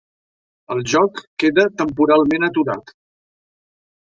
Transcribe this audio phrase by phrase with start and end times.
[0.75, 2.91] El joc queda temporalment aturat.